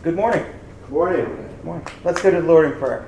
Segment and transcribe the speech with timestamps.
[0.00, 0.46] Good morning.
[0.82, 1.24] Good morning.
[1.24, 1.86] Good morning.
[2.04, 3.04] Let's go to the Lord in prayer.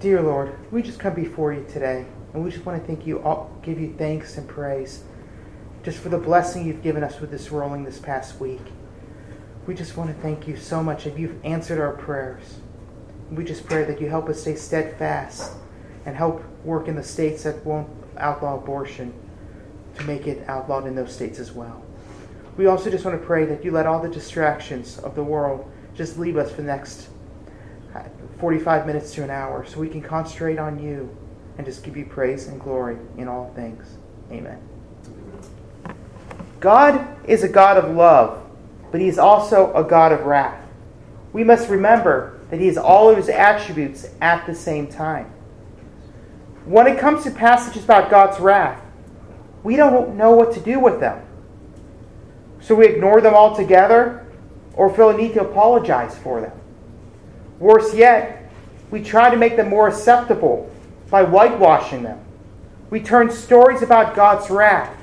[0.00, 3.22] Dear Lord, we just come before you today, and we just want to thank you,
[3.22, 5.04] all, give you thanks and praise,
[5.82, 8.60] just for the blessing you've given us with this rolling this past week.
[9.66, 12.58] We just want to thank you so much that you've answered our prayers.
[13.30, 15.52] We just pray that you help us stay steadfast
[16.04, 17.88] and help work in the states that won't
[18.18, 19.14] outlaw abortion
[19.94, 21.82] to make it outlawed in those states as well.
[22.60, 25.66] We also just want to pray that you let all the distractions of the world
[25.94, 27.08] just leave us for the next
[27.94, 28.02] uh,
[28.38, 31.08] 45 minutes to an hour so we can concentrate on you
[31.56, 33.96] and just give you praise and glory in all things.
[34.30, 34.60] Amen.
[36.60, 38.44] God is a God of love,
[38.92, 40.62] but he is also a God of wrath.
[41.32, 45.32] We must remember that he has all of his attributes at the same time.
[46.66, 48.82] When it comes to passages about God's wrath,
[49.62, 51.22] we don't know what to do with them.
[52.60, 54.26] So we ignore them altogether
[54.74, 56.52] or feel a need to apologize for them.
[57.58, 58.50] Worse yet,
[58.90, 60.70] we try to make them more acceptable
[61.10, 62.20] by whitewashing them.
[62.90, 64.96] We turn stories about God's wrath,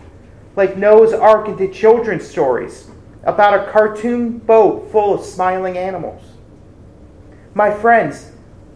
[0.56, 2.90] like Noah's Ark, into children's stories
[3.24, 6.24] about a cartoon boat full of smiling animals.
[7.54, 8.32] My friends,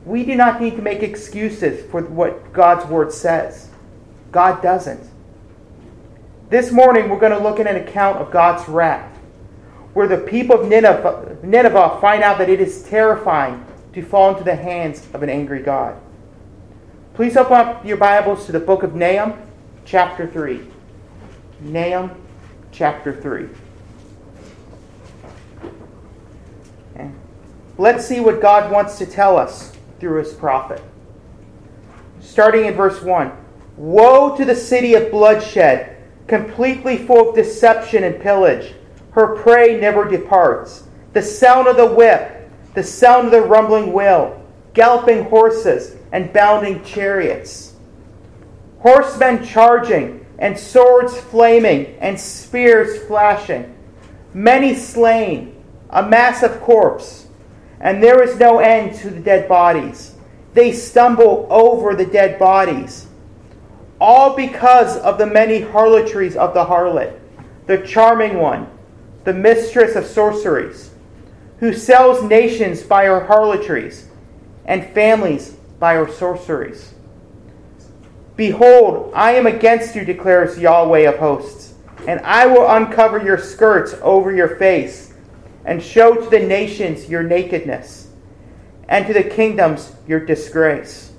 [0.06, 3.70] we do not need to make excuses for what God's word says.
[4.32, 5.10] God doesn't.
[6.52, 9.18] This morning, we're going to look at an account of God's wrath,
[9.94, 14.44] where the people of Nineveh, Nineveh find out that it is terrifying to fall into
[14.44, 15.96] the hands of an angry God.
[17.14, 19.42] Please open up your Bibles to the book of Nahum,
[19.86, 20.60] chapter 3.
[21.62, 22.22] Nahum,
[22.74, 23.48] chapter 3.
[26.98, 27.18] And
[27.78, 30.84] let's see what God wants to tell us through his prophet.
[32.20, 33.32] Starting in verse 1
[33.78, 35.91] Woe to the city of bloodshed,
[36.28, 38.74] completely full of deception and pillage.
[39.12, 40.84] Her prey never departs.
[41.14, 44.42] The sound of the whip, the sound of the rumbling wheel,
[44.74, 47.74] galloping horses, and bounding chariots.
[48.80, 53.76] Horsemen charging, and swords flaming, and spears flashing.
[54.34, 57.28] Many slain, a massive corpse
[57.82, 60.16] and there is no end to the dead bodies.
[60.54, 63.08] They stumble over the dead bodies.
[64.02, 67.20] All because of the many harlotries of the harlot,
[67.68, 68.68] the charming one,
[69.26, 70.90] the mistress of sorceries,
[71.60, 74.08] who sells nations by her harlotries
[74.66, 76.96] and families by her sorceries.
[78.36, 81.76] Behold, I am against you, declares Yahweh of hosts,
[82.08, 85.14] and I will uncover your skirts over your face
[85.64, 88.08] and show to the nations your nakedness,
[88.90, 91.11] and to the kingdoms your disgrace.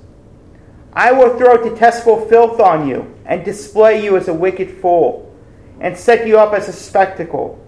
[0.93, 5.35] I will throw detestable filth on you, and display you as a wicked fool,
[5.81, 7.59] and set you up as a spectacle.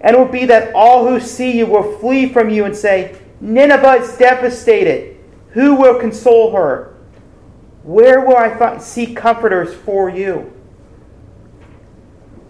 [0.00, 3.18] And it will be that all who see you will flee from you and say,
[3.40, 5.16] Nineveh is devastated.
[5.50, 6.94] Who will console her?
[7.82, 10.52] Where will I find, see comforters for you?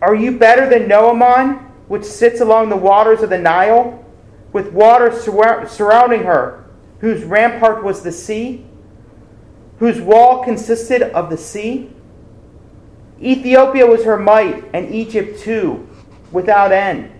[0.02, 1.70] Are you better than Noamon?
[1.90, 4.04] which sits along the waters of the Nile,
[4.52, 6.64] with water sur- surrounding her,
[7.00, 8.64] whose rampart was the sea,
[9.80, 11.90] whose wall consisted of the sea.
[13.20, 15.88] Ethiopia was her might, and Egypt too,
[16.30, 17.10] without end.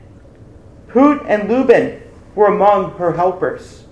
[0.88, 2.02] Put and Lubim
[2.34, 3.84] were among her helpers.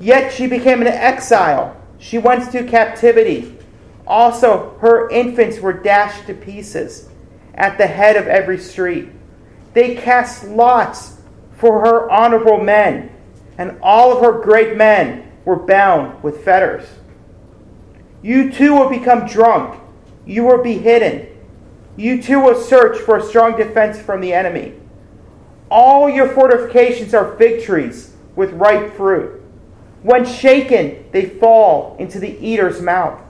[0.00, 1.76] Yet she became an exile.
[1.98, 3.58] She went to captivity.
[4.06, 7.10] Also, her infants were dashed to pieces
[7.54, 9.10] at the head of every street.
[9.74, 11.18] They cast lots
[11.58, 13.14] for her honorable men,
[13.58, 16.88] and all of her great men were bound with fetters.
[18.22, 19.80] You too will become drunk.
[20.26, 21.26] You will be hidden.
[21.96, 24.74] You too will search for a strong defense from the enemy.
[25.70, 29.42] All your fortifications are fig trees with ripe fruit.
[30.02, 33.20] When shaken, they fall into the eater's mouth.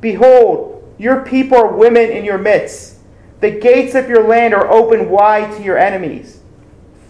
[0.00, 3.00] Behold, your people are women in your midst
[3.40, 6.40] the gates of your land are open wide to your enemies.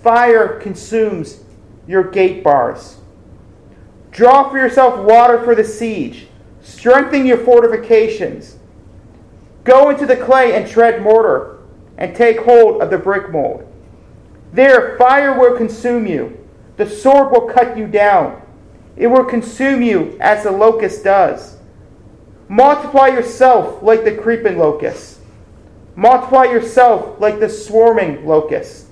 [0.03, 1.41] Fire consumes
[1.87, 2.99] your gate bars.
[4.13, 6.29] Draw for yourself water for the siege.
[6.63, 8.59] Strengthen your fortifications.
[9.65, 11.59] Go into the clay and tread mortar,
[11.99, 13.67] and take hold of the brick mold.
[14.53, 16.37] There, fire will consume you.
[16.77, 18.43] The sword will cut you down.
[18.97, 21.59] It will consume you as the locust does.
[22.49, 25.21] Multiply yourself like the creeping locust.
[25.95, 28.87] Multiply yourself like the swarming locust.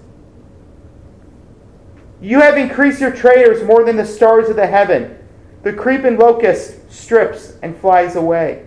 [2.20, 5.18] You have increased your traders more than the stars of the heaven.
[5.62, 8.66] The creeping locust strips and flies away.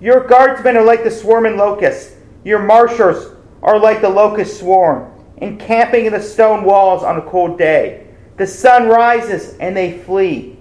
[0.00, 2.14] Your guardsmen are like the swarming locusts.
[2.44, 5.12] Your marshals are like the locust swarm.
[5.40, 8.06] encamping in the stone walls on a cold day.
[8.36, 10.58] The sun rises and they flee,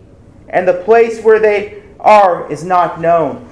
[0.48, 3.48] and the place where they are is not known.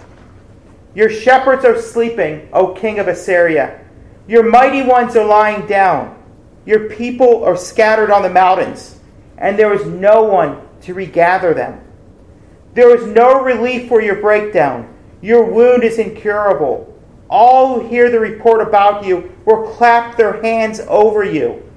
[0.96, 3.86] Your shepherds are sleeping, O king of Assyria.
[4.28, 6.22] Your mighty ones are lying down.
[6.66, 9.00] Your people are scattered on the mountains,
[9.38, 11.82] and there is no one to regather them.
[12.78, 14.94] There is no relief for your breakdown.
[15.20, 16.96] Your wound is incurable.
[17.28, 21.68] All who hear the report about you will clap their hands over you.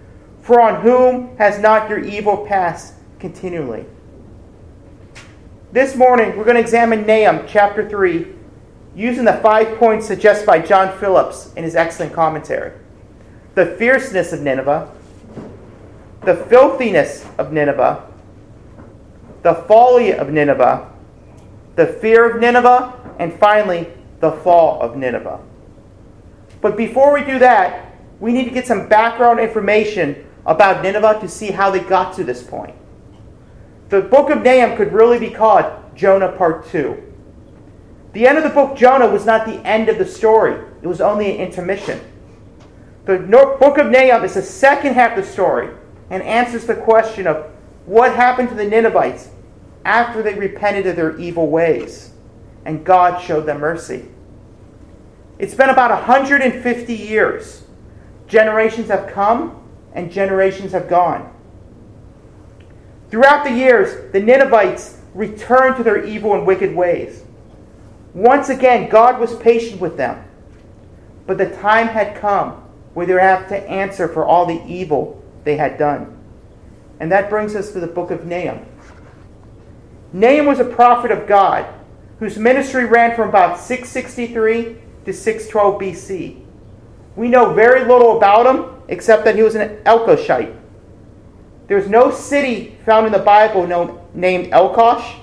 [0.43, 3.87] For on whom has not your evil passed continually?
[5.73, 8.27] This morning, we're going to examine Nahum chapter 3
[8.95, 12.73] using the five points suggested by John Phillips in his excellent commentary.
[13.55, 14.93] The fierceness of Nineveh,
[16.27, 18.07] the filthiness of Nineveh,
[19.43, 20.89] the folly of Nineveh,
[21.77, 23.89] the fear of Nineveh, and finally,
[24.21, 25.41] the fall of Nineveh.
[26.61, 31.29] But before we do that, we need to get some background information about Nineveh to
[31.29, 32.75] see how they got to this point.
[33.89, 35.65] The book of Nahum could really be called
[35.95, 37.03] Jonah Part 2.
[38.13, 41.01] The end of the book Jonah was not the end of the story, it was
[41.01, 42.01] only an intermission.
[43.07, 45.75] The book of Nahum is the second half of the story
[46.11, 47.51] and answers the question of
[47.87, 49.31] what happened to the Ninevites
[49.85, 52.11] after they repented of their evil ways
[52.65, 54.09] and God showed them mercy.
[55.39, 57.65] It's been about 150 years.
[58.27, 59.63] Generations have come
[59.95, 61.35] and generations have gone.
[63.11, 67.25] Throughout the years, the Ninevites returned to their evil and wicked ways.
[68.15, 70.25] Once again, God was patient with them.
[71.27, 72.53] But the time had come
[72.95, 76.17] where they would have to answer for all the evil they had done.
[77.01, 78.67] And that brings us to the book of Nahum.
[80.13, 81.67] Nahum was a prophet of God
[82.19, 86.45] whose ministry ran from about 663 to 612 BC.
[87.17, 90.57] We know very little about him except that he was an Elkoshite.
[91.67, 95.21] There's no city found in the Bible known, named Elkosh,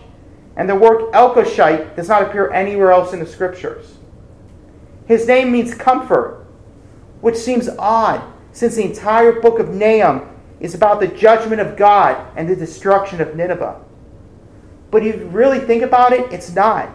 [0.55, 3.97] and the word Elkoshite does not appear anywhere else in the scriptures.
[5.05, 6.45] His name means comfort,
[7.21, 8.21] which seems odd
[8.53, 10.29] since the entire book of Nahum
[10.59, 13.81] is about the judgment of God and the destruction of Nineveh.
[14.91, 16.89] But if you really think about it, it's not.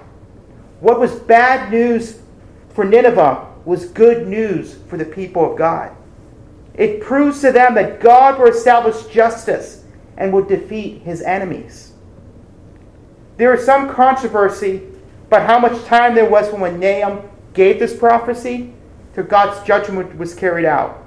[0.80, 2.20] What was bad news
[2.70, 5.94] for Nineveh was good news for the people of God.
[6.74, 9.84] It proves to them that God will establish justice
[10.16, 11.92] and will defeat his enemies.
[13.36, 14.82] There is some controversy
[15.26, 18.72] about how much time there was from when Nahum gave this prophecy
[19.14, 21.06] till God's judgment was carried out.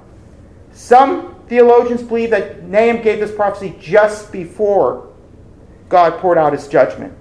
[0.72, 5.12] Some theologians believe that Nahum gave this prophecy just before
[5.88, 7.16] God poured out his judgment.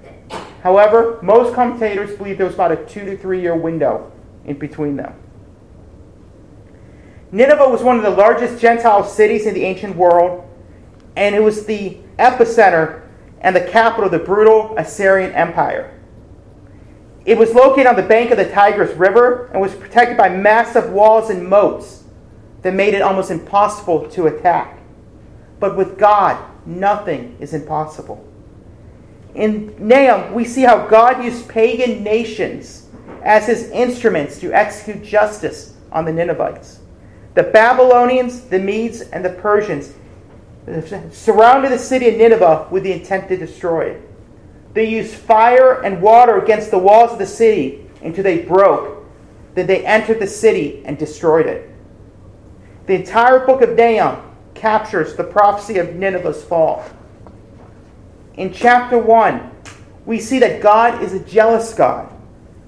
[0.63, 4.11] However, most commentators believe there was about a two to three year window
[4.45, 5.13] in between them.
[7.31, 10.47] Nineveh was one of the largest Gentile cities in the ancient world,
[11.15, 13.01] and it was the epicenter
[13.41, 15.91] and the capital of the brutal Assyrian Empire.
[17.25, 20.91] It was located on the bank of the Tigris River and was protected by massive
[20.91, 22.03] walls and moats
[22.61, 24.79] that made it almost impossible to attack.
[25.59, 28.25] But with God, nothing is impossible.
[29.35, 32.87] In Nahum, we see how God used pagan nations
[33.21, 36.79] as his instruments to execute justice on the Ninevites.
[37.33, 39.93] The Babylonians, the Medes, and the Persians
[41.11, 44.09] surrounded the city of Nineveh with the intent to destroy it.
[44.73, 49.05] They used fire and water against the walls of the city until they broke.
[49.53, 51.69] Then they entered the city and destroyed it.
[52.87, 54.21] The entire book of Nahum
[54.53, 56.85] captures the prophecy of Nineveh's fall.
[58.37, 59.51] In chapter 1,
[60.05, 62.11] we see that God is a jealous God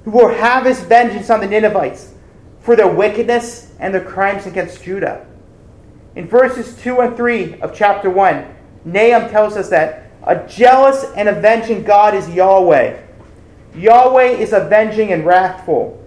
[0.05, 2.13] who will have his vengeance on the Ninevites
[2.61, 5.25] for their wickedness and their crimes against Judah.
[6.15, 8.55] In verses 2 and 3 of chapter 1,
[8.85, 13.01] Nahum tells us that a jealous and avenging God is Yahweh.
[13.75, 16.01] Yahweh is avenging and wrathful.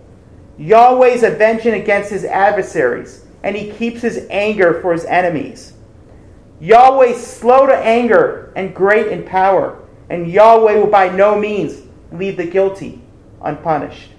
[0.59, 5.75] Yahweh is avenging against his adversaries, and he keeps his anger for his enemies.
[6.61, 11.83] Yahweh is slow to anger and great in power, and Yahweh will by no means
[12.13, 13.01] leave the guilty
[13.43, 14.11] unpunished.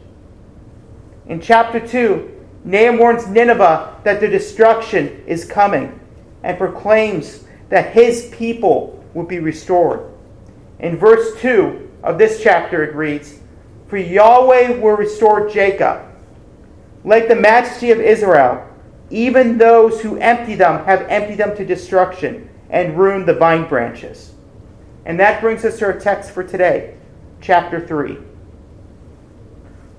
[1.28, 2.30] In chapter 2,
[2.64, 6.00] Nahum warns Nineveh that their destruction is coming
[6.44, 10.12] and proclaims that his people will be restored.
[10.80, 13.40] In verse 2 of this chapter, it reads
[13.88, 16.02] For Yahweh will restore Jacob,
[17.04, 18.68] like the majesty of Israel.
[19.12, 24.34] Even those who empty them have emptied them to destruction and ruined the vine branches.
[25.06, 26.96] And that brings us to our text for today,
[27.42, 28.18] chapter 3.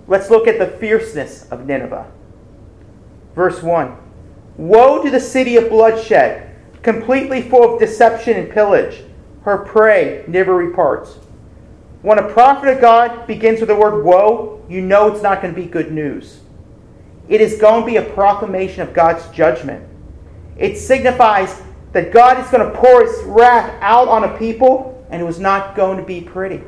[0.08, 2.10] Let's look at the fierceness of Nineveh.
[3.34, 3.96] Verse 1
[4.56, 9.02] Woe to the city of bloodshed, completely full of deception and pillage.
[9.42, 11.18] Her prey never reparts.
[12.02, 15.54] When a prophet of God begins with the word woe, you know it's not going
[15.54, 16.41] to be good news.
[17.32, 19.88] It is going to be a proclamation of God's judgment.
[20.58, 21.62] It signifies
[21.92, 25.40] that God is going to pour his wrath out on a people, and it was
[25.40, 26.62] not going to be pretty.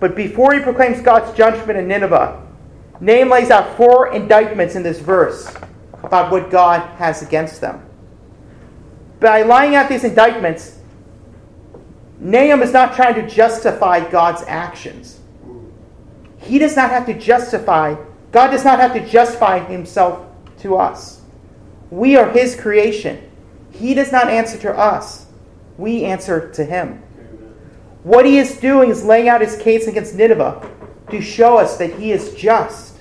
[0.00, 2.46] But before he proclaims God's judgment in Nineveh,
[3.00, 5.56] Nahum lays out four indictments in this verse
[6.02, 7.82] about what God has against them.
[9.18, 10.78] By laying out these indictments,
[12.20, 15.20] Nahum is not trying to justify God's actions.
[16.36, 17.96] He does not have to justify,
[18.32, 20.26] God does not have to justify himself
[20.58, 21.22] to us.
[21.90, 23.30] We are his creation.
[23.70, 25.26] He does not answer to us,
[25.76, 27.02] we answer to him.
[28.02, 30.68] What he is doing is laying out his case against Nineveh
[31.10, 32.96] to show us that he is just,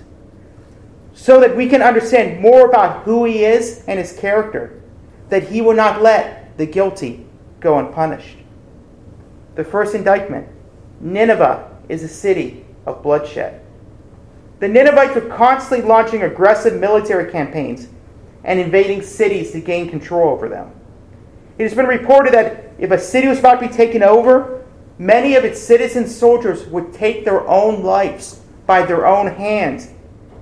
[1.13, 4.81] so that we can understand more about who he is and his character,
[5.29, 7.25] that he will not let the guilty
[7.60, 8.38] go unpunished.
[9.55, 10.48] The first indictment
[11.00, 13.62] Nineveh is a city of bloodshed.
[14.59, 17.87] The Ninevites were constantly launching aggressive military campaigns
[18.43, 20.71] and invading cities to gain control over them.
[21.57, 24.65] It has been reported that if a city was about to be taken over,
[24.97, 29.89] many of its citizen soldiers would take their own lives by their own hands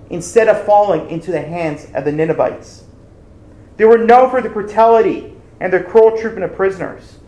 [0.10, 2.84] instead of falling into the hands of the Ninevites.
[3.78, 7.20] They were known for their brutality and their cruel treatment of prisoners.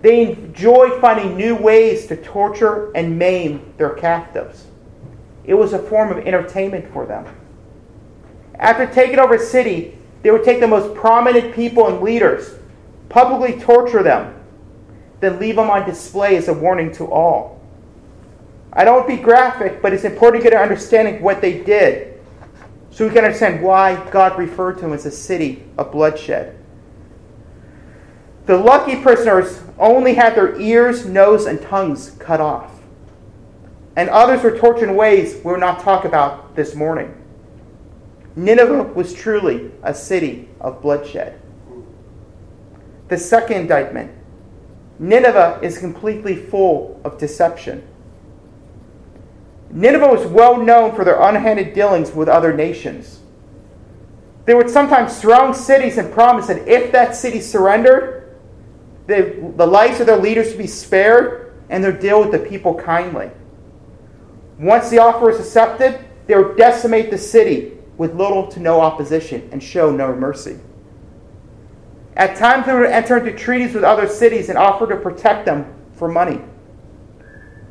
[0.00, 4.66] They enjoyed finding new ways to torture and maim their captives.
[5.44, 7.26] It was a form of entertainment for them.
[8.54, 12.54] After taking over a city, they would take the most prominent people and leaders,
[13.08, 14.34] publicly torture them,
[15.20, 17.60] then leave them on display as a warning to all.
[18.72, 22.20] I don't be graphic, but it's important to get an understanding of what they did
[22.90, 26.58] so we can understand why God referred to them as a city of bloodshed.
[28.46, 32.71] The lucky prisoners only had their ears, nose, and tongues cut off.
[33.96, 37.14] And others were tortured in ways we will not talk about this morning.
[38.34, 41.38] Nineveh was truly a city of bloodshed.
[43.08, 44.10] The second indictment
[44.98, 47.86] Nineveh is completely full of deception.
[49.70, 53.20] Nineveh was well known for their unhanded dealings with other nations.
[54.44, 58.36] They would sometimes surround cities and promise that if that city surrendered,
[59.06, 62.74] they, the lives of their leaders would be spared and they'd deal with the people
[62.74, 63.30] kindly.
[64.62, 69.48] Once the offer is accepted, they would decimate the city with little to no opposition
[69.50, 70.56] and show no mercy.
[72.16, 75.66] At times, they would enter into treaties with other cities and offer to protect them
[75.94, 76.40] for money.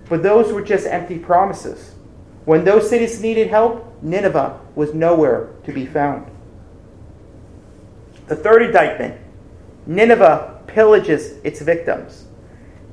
[0.10, 1.95] But those were just empty promises.
[2.43, 6.29] When those cities needed help, Nineveh was nowhere to be found.
[8.27, 9.17] The third indictment
[9.86, 12.25] Nineveh pillages its victims.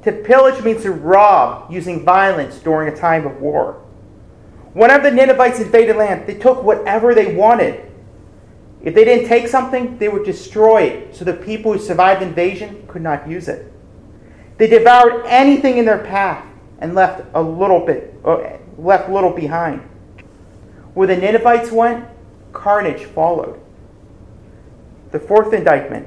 [0.05, 3.83] To pillage means to rob using violence during a time of war.
[4.75, 7.91] Whenever the Ninevites invaded land, they took whatever they wanted.
[8.83, 12.87] If they didn't take something, they would destroy it so the people who survived invasion
[12.87, 13.73] could not use it.
[14.57, 16.45] They devoured anything in their path
[16.81, 19.81] and left a little bit uh, left little behind.
[20.95, 22.07] Where the Ninevites went,
[22.53, 23.61] carnage followed.
[25.11, 26.07] The fourth indictment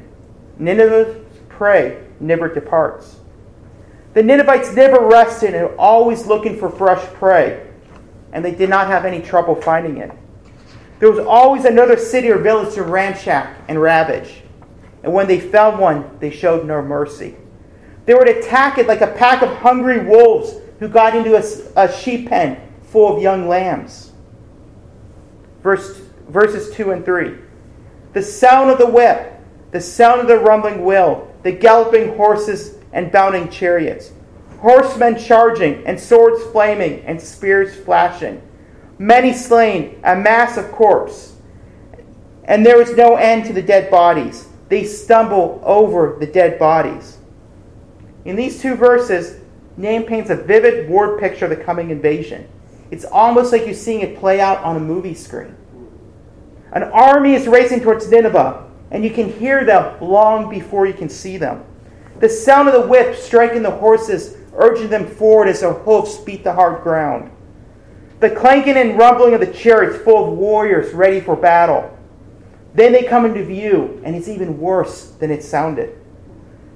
[0.59, 1.17] Nineveh's
[1.49, 3.17] prey never departs.
[4.13, 7.70] The Ninevites never rested and were always looking for fresh prey
[8.33, 10.11] and they did not have any trouble finding it.
[10.99, 14.43] There was always another city or village to ransack and ravage.
[15.03, 17.35] And when they found one, they showed no mercy.
[18.05, 21.91] They would attack it like a pack of hungry wolves who got into a, a
[21.91, 24.11] sheep pen full of young lambs.
[25.63, 27.37] Verse, verses 2 and 3.
[28.13, 29.39] The sound of the whip,
[29.71, 34.11] the sound of the rumbling wheel, the galloping horses and bounding chariots
[34.61, 38.41] horsemen charging, and swords flaming, and spears flashing.
[38.99, 41.33] Many slain, a mass of corpse.
[42.43, 44.47] And there is no end to the dead bodies.
[44.69, 47.17] They stumble over the dead bodies.
[48.23, 49.39] In these two verses,
[49.77, 52.47] Nahum paints a vivid word picture of the coming invasion.
[52.91, 55.55] It's almost like you're seeing it play out on a movie screen.
[56.73, 61.09] An army is racing towards Nineveh, and you can hear them long before you can
[61.09, 61.63] see them.
[62.19, 66.43] The sound of the whip striking the horses urging them forward as their hoofs beat
[66.43, 67.31] the hard ground.
[68.19, 71.97] The clanking and rumbling of the chariots full of warriors ready for battle.
[72.75, 75.97] Then they come into view, and it's even worse than it sounded.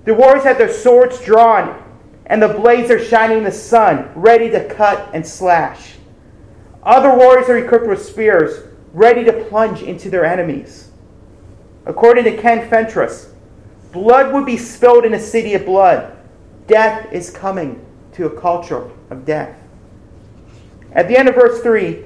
[0.06, 1.82] The warriors have their swords drawn,
[2.26, 5.94] and the blades are shining in the sun, ready to cut and slash.
[6.82, 10.90] Other warriors are equipped with spears, ready to plunge into their enemies.
[11.86, 13.32] According to Ken Fentress,
[13.92, 16.15] blood would be spilled in a city of blood.
[16.68, 19.56] Death is coming to a culture of death.
[20.94, 22.04] At the end of verse 3,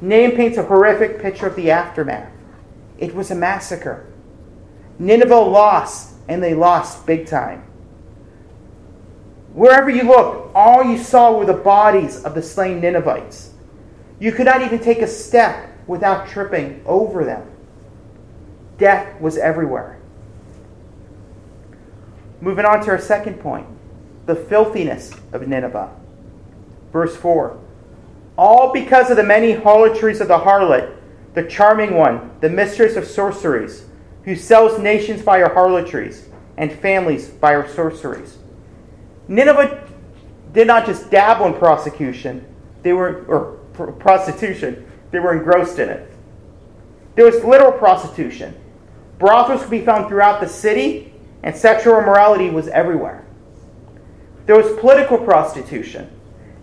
[0.00, 2.32] Nahum paints a horrific picture of the aftermath.
[2.98, 4.06] It was a massacre.
[4.98, 7.62] Nineveh lost, and they lost big time.
[9.52, 13.52] Wherever you looked, all you saw were the bodies of the slain Ninevites.
[14.18, 17.48] You could not even take a step without tripping over them.
[18.78, 19.98] Death was everywhere.
[22.40, 23.66] Moving on to our second point
[24.26, 25.90] the filthiness of Nineveh.
[26.92, 27.58] Verse 4
[28.36, 30.96] All because of the many harlotries of the harlot,
[31.34, 33.86] the charming one, the mistress of sorceries,
[34.24, 38.38] who sells nations by her harlotries and families by her sorceries.
[39.28, 39.88] Nineveh
[40.52, 42.46] did not just dabble in prosecution,
[42.82, 43.58] they were or
[43.92, 46.12] prostitution, they were engrossed in it.
[47.14, 48.58] There was literal prostitution.
[49.18, 53.21] Brothels could be found throughout the city, and sexual immorality was everywhere.
[54.46, 56.10] There was political prostitution.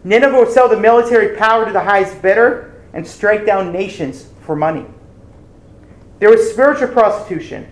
[0.03, 4.55] Nineveh would sell the military power to the highest bidder and strike down nations for
[4.55, 4.85] money.
[6.19, 7.69] There was spiritual prostitution.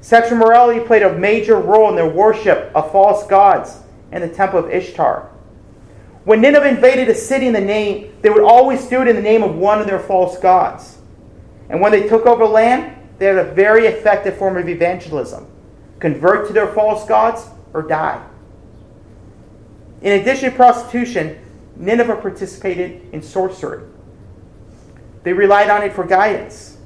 [0.00, 3.78] Sexual morality played a major role in their worship of false gods
[4.12, 5.30] and the temple of Ishtar.
[6.24, 9.22] When Nineveh invaded a city in the name, they would always do it in the
[9.22, 10.98] name of one of their false gods.
[11.70, 15.46] And when they took over land, they had a very effective form of evangelism
[15.98, 18.24] convert to their false gods or die.
[20.02, 21.38] In addition to prostitution,
[21.76, 23.82] Nineveh participated in sorcery.
[25.22, 26.76] They relied on it for guidance.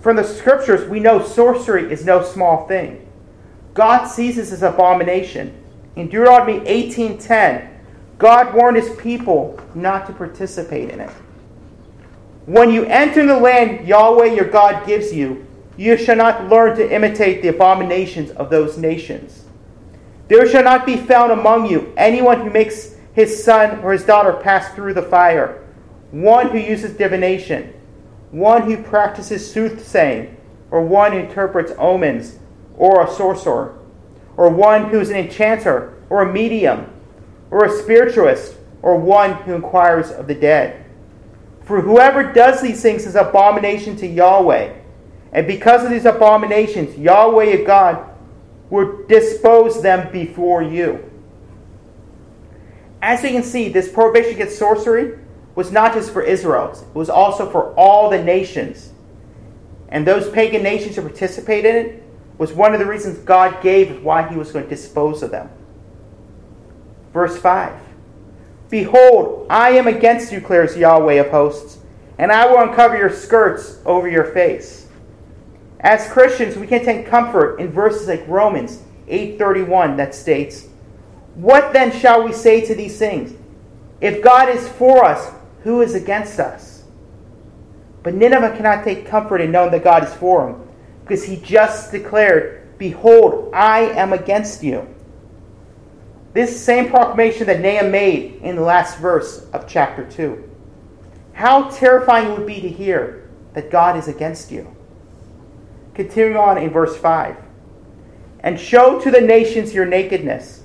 [0.00, 3.06] From the scriptures, we know sorcery is no small thing.
[3.74, 5.60] God sees this as abomination
[5.96, 7.68] in Deuteronomy 18:10,
[8.18, 11.10] God warned his people not to participate in it.
[12.46, 15.46] When you enter the land Yahweh your God gives you,
[15.76, 19.39] you shall not learn to imitate the abominations of those nations.
[20.30, 24.32] There shall not be found among you anyone who makes his son or his daughter
[24.32, 25.66] pass through the fire,
[26.12, 27.74] one who uses divination,
[28.30, 30.36] one who practices soothsaying,
[30.70, 32.38] or one who interprets omens,
[32.76, 33.76] or a sorcerer.
[34.36, 36.86] Or one who's an enchanter, or a medium,
[37.50, 40.84] or a spiritualist, or one who inquires of the dead.
[41.64, 44.76] For whoever does these things is abomination to Yahweh.
[45.32, 48.09] And because of these abominations, Yahweh of God
[48.70, 51.10] will dispose them before you.
[53.02, 55.18] As you can see, this prohibition against sorcery
[55.54, 58.92] was not just for Israel, it was also for all the nations.
[59.88, 62.04] And those pagan nations who participated in it
[62.38, 65.50] was one of the reasons God gave why he was going to dispose of them.
[67.12, 67.74] Verse 5
[68.70, 71.78] Behold, I am against you, declares Yahweh of hosts,
[72.18, 74.79] and I will uncover your skirts over your face.
[75.80, 80.68] As Christians, we can take comfort in verses like Romans 8:31 that states,
[81.34, 83.32] "What then shall we say to these things?
[84.00, 85.30] If God is for us,
[85.64, 86.82] who is against us?"
[88.02, 90.62] But Nineveh cannot take comfort in knowing that God is for them
[91.02, 94.86] because he just declared, Behold, I am against you.
[96.32, 100.42] This same proclamation that Nahum made in the last verse of chapter 2.
[101.32, 104.66] How terrifying it would be to hear that God is against you.
[105.94, 107.36] Continuing on in verse 5
[108.40, 110.62] And show to the nations your nakedness,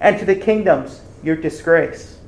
[0.00, 2.18] and to the kingdoms your disgrace.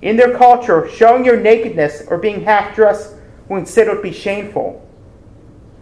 [0.00, 3.14] In their culture, showing your nakedness or being half dressed
[3.48, 4.88] was considered to be shameful.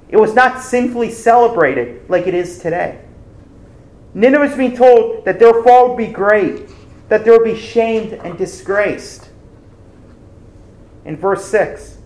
[0.08, 3.00] It was not sinfully celebrated like it is today.
[4.12, 6.68] Nineveh was being told that their fall would be great,
[7.08, 9.28] that they would be shamed and disgraced.
[11.04, 11.98] In verse 6,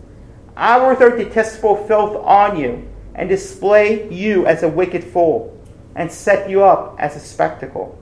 [0.56, 5.50] I will throw detestable filth on you and display you as a wicked fool
[5.94, 7.98] and set you up as a spectacle.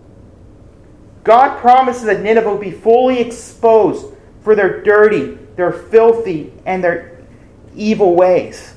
[1.24, 7.18] God promises that Nineveh will be fully exposed for their dirty, their filthy, and their
[7.74, 8.74] evil ways.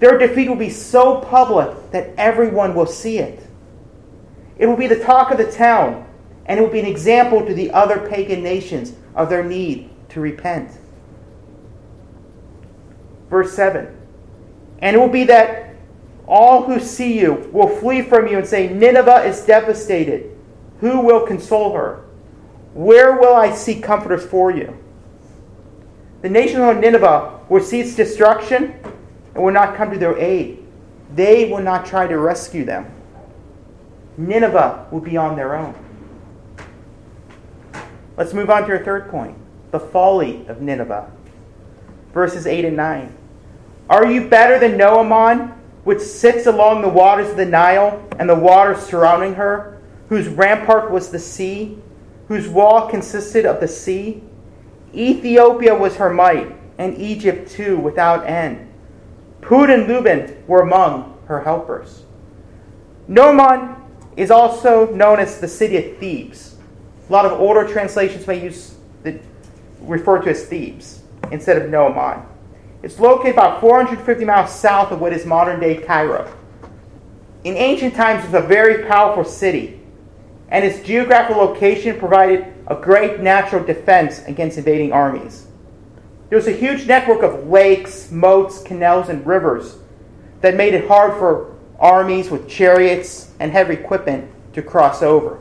[0.00, 3.46] Their defeat will be so public that everyone will see it.
[4.58, 6.06] It will be the talk of the town,
[6.46, 10.20] and it will be an example to the other pagan nations of their need to
[10.20, 10.78] repent.
[13.28, 13.99] Verse 7
[14.82, 15.74] And it will be that
[16.26, 20.36] all who see you will flee from you and say, Nineveh is devastated.
[20.78, 22.04] Who will console her?
[22.72, 24.76] Where will I seek comforters for you?
[26.22, 28.74] The nation of Nineveh will see its destruction
[29.34, 30.64] and will not come to their aid.
[31.14, 32.90] They will not try to rescue them.
[34.16, 35.74] Nineveh will be on their own.
[38.16, 39.36] Let's move on to our third point
[39.70, 41.10] the folly of Nineveh.
[42.12, 43.16] Verses 8 and 9.
[43.90, 48.36] Are you better than Noamon, which sits along the waters of the Nile and the
[48.36, 51.76] waters surrounding her, whose rampart was the sea,
[52.28, 54.22] whose wall consisted of the sea.
[54.94, 58.72] Ethiopia was her might, and Egypt too without end.
[59.40, 62.04] Put and Luban were among her helpers.
[63.08, 63.76] Noamon
[64.16, 66.54] is also known as the city of Thebes.
[67.08, 69.18] A lot of older translations may use the,
[69.80, 72.29] refer to as Thebes instead of Noamon.
[72.82, 76.32] It's located about 450 miles south of what is modern day Cairo.
[77.44, 79.80] In ancient times, it was a very powerful city,
[80.48, 85.46] and its geographical location provided a great natural defense against invading armies.
[86.28, 89.76] There was a huge network of lakes, moats, canals, and rivers
[90.40, 95.38] that made it hard for armies with chariots and heavy equipment to cross over.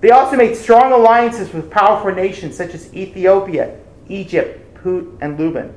[0.00, 5.74] They also made strong alliances with powerful nations such as Ethiopia, Egypt, Put, and Luban.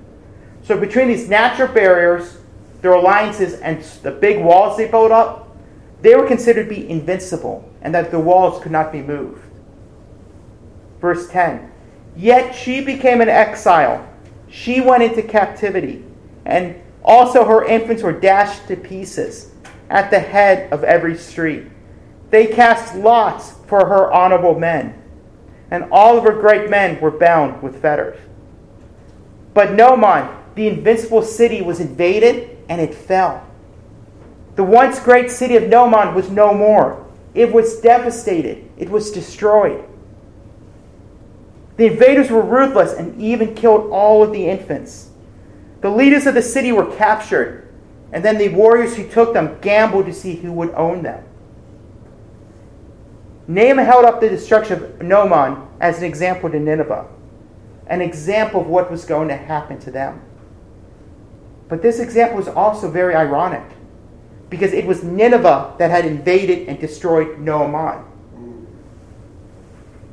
[0.63, 2.37] So between these natural barriers,
[2.81, 5.55] their alliances, and the big walls they built up,
[6.01, 9.41] they were considered to be invincible and that the walls could not be moved.
[10.99, 11.71] Verse 10
[12.15, 14.07] Yet she became an exile.
[14.49, 16.03] She went into captivity,
[16.45, 19.51] and also her infants were dashed to pieces
[19.89, 21.67] at the head of every street.
[22.31, 25.01] They cast lots for her honorable men,
[25.69, 28.17] and all of her great men were bound with fetters.
[29.55, 33.41] But Nomon, the invincible city, was invaded and it fell.
[34.57, 37.07] The once great city of Nomon was no more.
[37.33, 39.83] It was devastated, it was destroyed.
[41.77, 45.09] The invaders were ruthless and even killed all of the infants.
[45.79, 47.73] The leaders of the city were captured,
[48.11, 51.23] and then the warriors who took them gambled to see who would own them.
[53.47, 57.07] Nahum held up the destruction of Nomon as an example to Nineveh
[57.87, 60.21] an example of what was going to happen to them.
[61.67, 63.63] But this example was also very ironic
[64.49, 68.05] because it was Nineveh that had invaded and destroyed Noamon.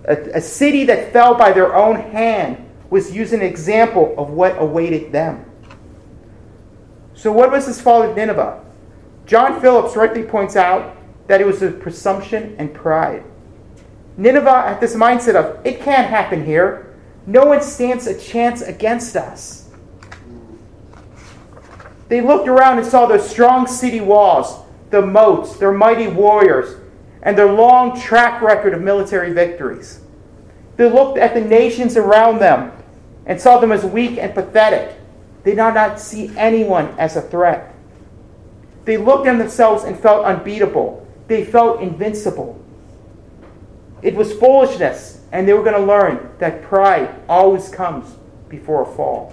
[0.05, 4.61] A, a city that fell by their own hand was using an example of what
[4.61, 5.45] awaited them.
[7.15, 8.65] So, what was this fall of Nineveh?
[9.27, 10.97] John Phillips rightly points out
[11.29, 13.25] that it was a presumption and pride.
[14.17, 16.92] Nineveh had this mindset of, it can't happen here.
[17.27, 19.69] No one stands a chance against us.
[22.09, 26.79] They looked around and saw those strong city walls, the moats, their mighty warriors,
[27.23, 30.01] and their long track record of military victories.
[30.77, 32.73] They looked at the nations around them
[33.25, 34.97] and saw them as weak and pathetic.
[35.45, 37.75] They did not see anyone as a threat.
[38.85, 41.07] They looked at themselves and felt unbeatable.
[41.29, 42.61] They felt invincible.
[44.03, 48.15] It was foolishness and they were going to learn that pride always comes
[48.49, 49.33] before a fall.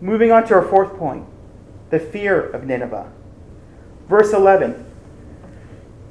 [0.00, 1.26] Moving on to our fourth point
[1.90, 3.12] the fear of Nineveh.
[4.08, 4.84] Verse 11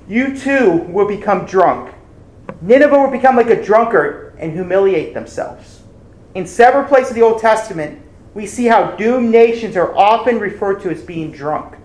[0.07, 1.93] You too will become drunk.
[2.61, 5.81] Nineveh will become like a drunkard and humiliate themselves.
[6.35, 8.01] In several places of the Old Testament,
[8.33, 11.75] we see how doomed nations are often referred to as being drunk,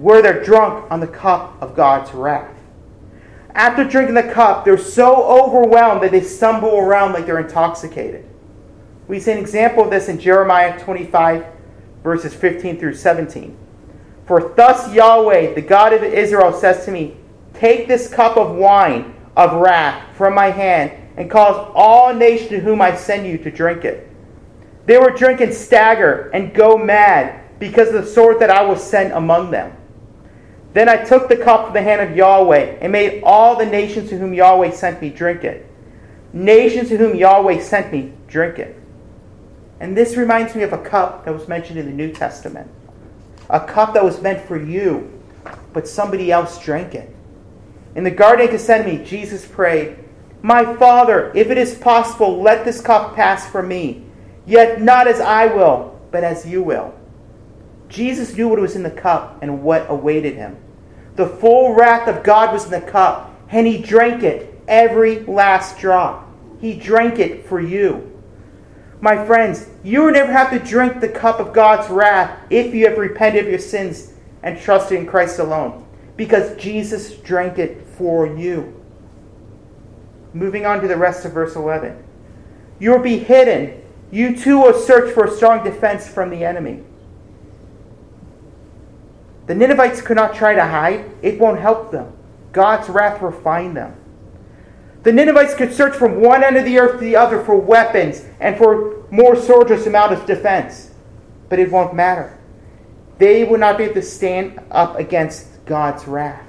[0.00, 2.55] where they're drunk on the cup of God's wrath
[3.56, 8.28] after drinking the cup, they're so overwhelmed that they stumble around like they're intoxicated.
[9.08, 11.46] We see an example of this in Jeremiah 25,
[12.02, 13.56] verses 15 through 17.
[14.26, 17.16] For thus Yahweh, the God of Israel, says to me,
[17.54, 22.60] Take this cup of wine of wrath from my hand and cause all nations to
[22.60, 24.10] whom I send you to drink it.
[24.84, 28.76] They will drink and stagger and go mad because of the sword that I will
[28.76, 29.74] send among them.
[30.72, 34.10] Then I took the cup from the hand of Yahweh and made all the nations
[34.10, 35.66] to whom Yahweh sent me drink it.
[36.32, 38.76] Nations to whom Yahweh sent me drink it.
[39.80, 42.70] And this reminds me of a cup that was mentioned in the New Testament.
[43.48, 45.12] A cup that was meant for you,
[45.72, 47.14] but somebody else drank it.
[47.94, 49.98] In the Garden of Gethsemane, Jesus prayed,
[50.42, 54.04] My Father, if it is possible, let this cup pass from me.
[54.46, 56.94] Yet not as I will, but as you will.
[57.88, 60.56] Jesus knew what was in the cup and what awaited him.
[61.14, 65.78] The full wrath of God was in the cup, and he drank it, every last
[65.78, 66.28] drop.
[66.60, 68.12] He drank it for you.
[69.00, 72.88] My friends, you will never have to drink the cup of God's wrath if you
[72.88, 78.26] have repented of your sins and trusted in Christ alone, because Jesus drank it for
[78.26, 78.82] you.
[80.32, 82.02] Moving on to the rest of verse 11.
[82.78, 83.82] You will be hidden.
[84.10, 86.82] You too will search for a strong defense from the enemy.
[89.46, 92.12] The Ninevites could not try to hide, it won't help them.
[92.52, 93.94] God's wrath will find them.
[95.02, 98.24] The Ninevites could search from one end of the earth to the other for weapons
[98.40, 100.90] and for more soldiers to mount as defense.
[101.48, 102.36] but it won't matter.
[103.18, 106.44] They will not be able to stand up against God's wrath.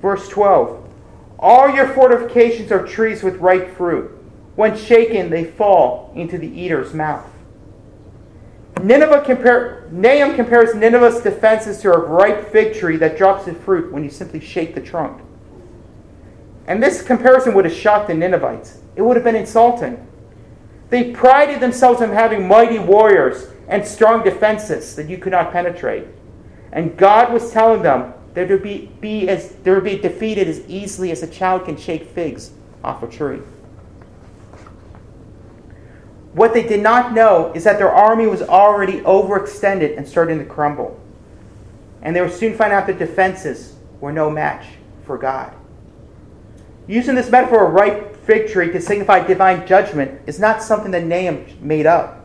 [0.00, 0.88] Verse 12
[1.38, 4.10] All your fortifications are trees with ripe fruit.
[4.56, 7.31] When shaken, they fall into the eater's mouth.
[8.80, 13.92] Nineveh compare, Nahum compares Nineveh's defenses to a ripe fig tree that drops its fruit
[13.92, 15.22] when you simply shake the trunk.
[16.66, 18.78] And this comparison would have shocked the Ninevites.
[18.96, 20.06] It would have been insulting.
[20.90, 26.06] They prided themselves on having mighty warriors and strong defenses that you could not penetrate.
[26.72, 30.48] And God was telling them that they would be, be as, they would be defeated
[30.48, 33.40] as easily as a child can shake figs off a tree.
[36.34, 40.44] What they did not know is that their army was already overextended and starting to
[40.44, 40.98] crumble.
[42.00, 44.64] And they would soon find out that defenses were no match
[45.04, 45.54] for God.
[46.86, 51.04] Using this metaphor of ripe fig tree to signify divine judgment is not something that
[51.04, 52.24] Nahum made up.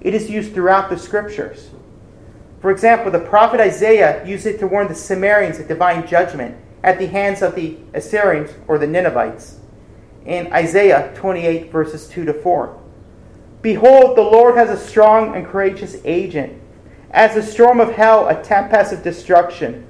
[0.00, 1.70] It is used throughout the scriptures.
[2.60, 6.98] For example, the prophet Isaiah used it to warn the Samarians of divine judgment at
[6.98, 9.60] the hands of the Assyrians or the Ninevites
[10.24, 12.82] in Isaiah 28, verses 2 to 4.
[13.62, 16.60] Behold, the Lord has a strong and courageous agent,
[17.10, 19.86] as a storm of hell, a tempest of destruction.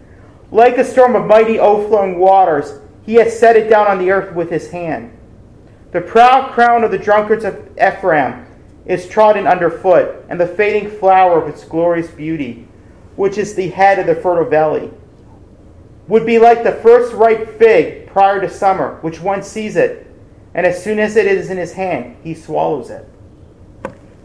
[0.51, 4.35] Like a storm of mighty overflowing waters, he has set it down on the earth
[4.35, 5.17] with his hand.
[5.93, 8.47] The proud crown of the drunkards of Ephraim
[8.85, 12.69] is trodden underfoot, and the fading flower of its glorious beauty,
[13.17, 14.91] which is the head of the fertile valley,
[16.07, 20.07] would be like the first ripe fig prior to summer, which one sees it,
[20.55, 23.09] and as soon as it is in his hand, he swallows it.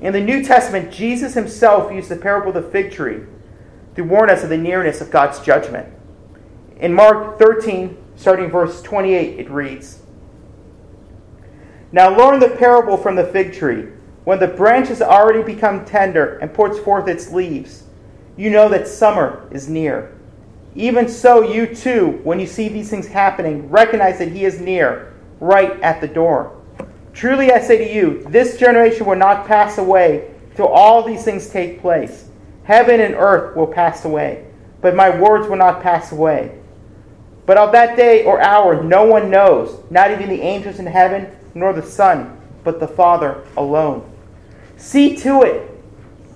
[0.01, 3.21] In the New Testament, Jesus himself used the parable of the fig tree
[3.95, 5.87] to warn us of the nearness of God's judgment.
[6.77, 10.01] In Mark 13, starting verse 28, it reads
[11.91, 13.89] Now learn the parable from the fig tree.
[14.23, 17.83] When the branch has already become tender and puts forth its leaves,
[18.37, 20.17] you know that summer is near.
[20.73, 25.13] Even so, you too, when you see these things happening, recognize that He is near,
[25.39, 26.60] right at the door.
[27.13, 31.49] Truly I say to you, this generation will not pass away till all these things
[31.49, 32.29] take place.
[32.63, 34.45] Heaven and earth will pass away,
[34.81, 36.57] but my words will not pass away.
[37.45, 41.27] But of that day or hour no one knows, not even the angels in heaven,
[41.53, 44.09] nor the Son, but the Father alone.
[44.77, 45.69] See to it.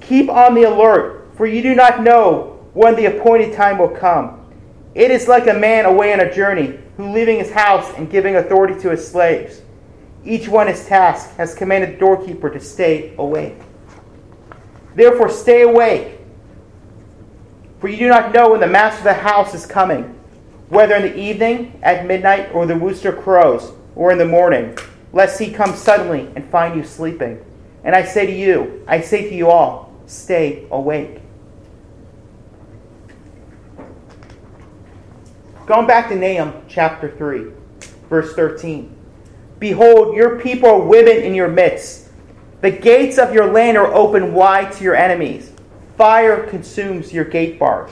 [0.02, 4.46] Keep on the alert, for you do not know when the appointed time will come.
[4.94, 8.36] It is like a man away on a journey, who leaving his house and giving
[8.38, 9.62] authority to his slaves
[10.26, 13.58] each one his task, has commanded the doorkeeper to stay awake.
[14.96, 16.20] Therefore, stay awake,
[17.80, 20.04] for you do not know when the master of the house is coming,
[20.70, 24.78] whether in the evening, at midnight, or the rooster crows, or in the morning,
[25.14, 27.44] lest he come suddenly and find you sleeping.
[27.84, 31.22] And I say to you, I say to you all, stay awake.
[35.66, 37.52] Going back to Nahum chapter 3,
[38.10, 38.95] verse 13.
[39.60, 42.10] Behold, your people are women in your midst.
[42.62, 45.52] The gates of your land are open wide to your enemies.
[45.98, 47.92] Fire consumes your gate bars.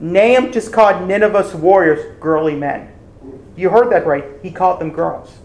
[0.00, 2.92] Nahum just called Nineveh's warriors girly men.
[3.56, 4.24] You heard that right.
[4.42, 5.36] He called them girls.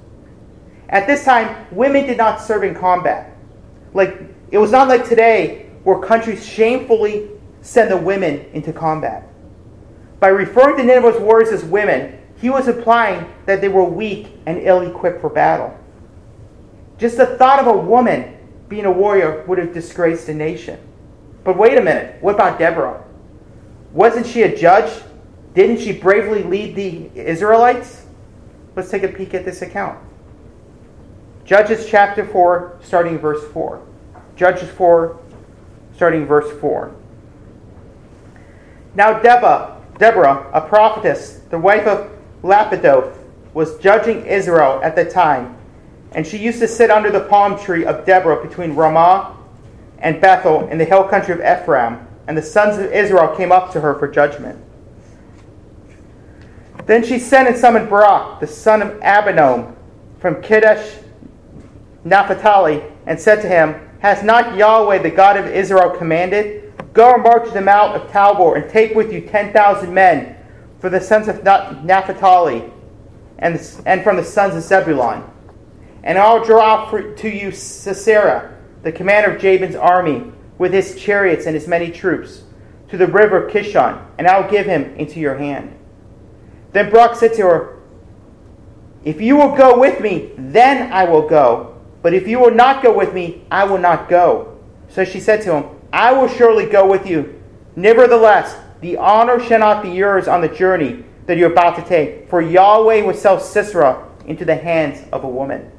[0.89, 3.35] At this time, women did not serve in combat.
[3.93, 4.21] Like
[4.51, 7.29] it was not like today where countries shamefully
[7.61, 9.27] send the women into combat.
[10.19, 14.59] By referring to Nineveh's warriors as women, he was implying that they were weak and
[14.63, 15.79] ill equipped for battle.
[16.97, 20.77] Just the thought of a woman being a warrior would have disgraced a nation.
[21.45, 23.01] But wait a minute, what about Deborah?
[23.93, 24.91] Wasn't she a judge?
[25.53, 28.07] Didn't she bravely lead the Israelites?
[28.75, 29.97] Let's take a peek at this account.
[31.45, 33.81] Judges chapter 4, starting verse 4.
[34.35, 35.17] Judges 4,
[35.95, 36.93] starting verse 4.
[38.95, 42.09] Now Deborah, Deborah, a prophetess, the wife of
[42.43, 43.17] Lapidoth
[43.53, 45.55] was judging Israel at the time,
[46.11, 49.37] and she used to sit under the palm tree of Deborah between Ramah
[49.99, 53.71] and Bethel in the hill country of Ephraim, and the sons of Israel came up
[53.71, 54.59] to her for judgment.
[56.85, 59.73] Then she sent and summoned Barak, the son of Abinoam,
[60.19, 60.97] from Kadesh
[62.03, 66.73] Naphtali, and said to him, Has not Yahweh, the God of Israel, commanded?
[66.91, 70.32] Go and march them out of Tabor, and take with you ten thousand men
[70.83, 72.69] for the sons of Naphtali,
[73.39, 75.23] and, and from the sons of Zebulun.
[76.03, 80.97] And I'll draw out for, to you Sisera, the commander of Jabin's army, with his
[80.97, 82.43] chariots and his many troops,
[82.89, 85.73] to the river Kishon, and I'll give him into your hand.
[86.73, 87.79] Then Barak said to her,
[89.05, 91.81] If you will go with me, then I will go.
[92.01, 94.59] But if you will not go with me, I will not go.
[94.89, 97.41] So she said to him, I will surely go with you.
[97.77, 102.29] Nevertheless, the honor shall not be yours on the journey that you're about to take,
[102.29, 105.71] for Yahweh will sell Sisera into the hands of a woman.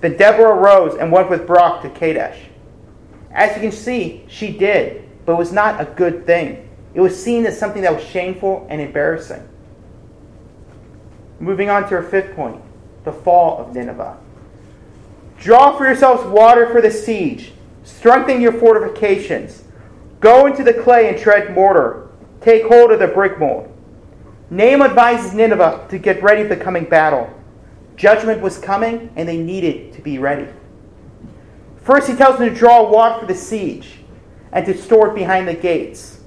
[0.00, 2.38] Then Deborah rose and went with Barak to Kadesh.
[3.32, 6.68] As you can see, she did, but it was not a good thing.
[6.94, 9.48] It was seen as something that was shameful and embarrassing.
[11.40, 12.62] Moving on to our fifth point
[13.02, 14.16] the fall of Nineveh.
[15.38, 19.63] Draw for yourselves water for the siege, strengthen your fortifications.
[20.24, 22.08] Go into the clay and tread mortar.
[22.40, 23.70] Take hold of the brick mold.
[24.48, 27.28] Nahum advises Nineveh to get ready for the coming battle.
[27.96, 30.48] Judgment was coming, and they needed to be ready.
[31.82, 33.98] First, he tells them to draw water for the siege
[34.50, 36.20] and to store it behind the gates.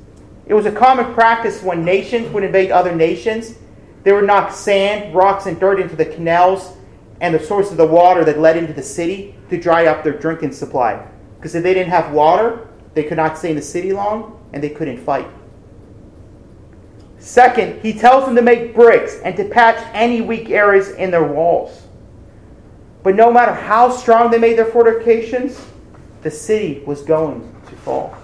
[0.45, 3.55] It was a common practice when nations would invade other nations
[4.03, 6.77] they would knock sand, rocks, and dirt into the canals
[7.19, 10.13] and the source of the water that led into the city to dry up their
[10.13, 11.03] drinking supply.
[11.37, 14.61] Because if they didn't have water, they could not stay in the city long and
[14.61, 15.27] they couldn't fight.
[17.19, 21.23] Second, he tells them to make bricks and to patch any weak areas in their
[21.23, 21.83] walls.
[23.03, 25.63] But no matter how strong they made their fortifications,
[26.21, 28.17] the city was going to fall.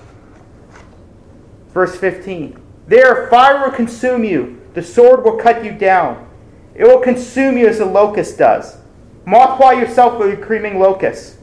[1.69, 6.27] Verse 15 There fire will consume you the sword will cut you down.
[6.75, 8.77] It will consume you as a locust does.
[9.25, 11.37] Multiply yourself like a creaming locust.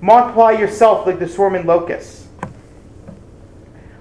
[0.00, 2.19] Multiply yourself like the swarming locust.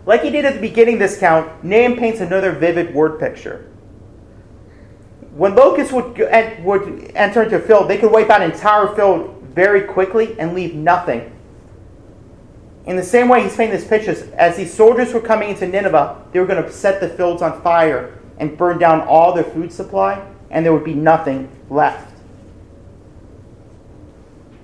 [0.09, 3.69] Like he did at the beginning of this count, Nahum paints another vivid word picture.
[5.35, 6.17] When locusts would,
[6.63, 10.55] would enter into a field, they could wipe out an entire field very quickly and
[10.55, 11.31] leave nothing.
[12.87, 14.33] In the same way, he's painting this picture.
[14.35, 17.61] As these soldiers were coming into Nineveh, they were going to set the fields on
[17.61, 22.17] fire and burn down all their food supply, and there would be nothing left.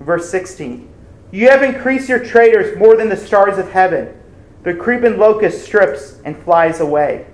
[0.00, 0.88] Verse 16
[1.30, 4.12] You have increased your traders more than the stars of heaven.
[4.66, 7.24] The creeping locust strips and flies away.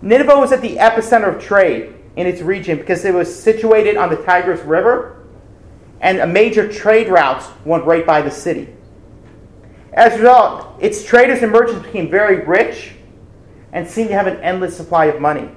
[0.00, 4.08] Nineveh was at the epicenter of trade in its region because it was situated on
[4.08, 5.22] the Tigris River,
[6.00, 8.74] and a major trade routes went right by the city.
[9.92, 12.92] As a result, its traders and merchants became very rich
[13.74, 15.50] and seemed to have an endless supply of money.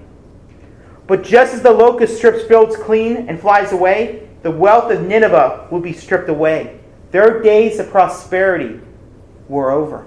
[1.07, 5.69] But just as the locust strips fields clean and flies away, the wealth of Nineveh
[5.71, 6.81] will be stripped away.
[7.11, 8.81] Their days of prosperity
[9.47, 10.05] were over.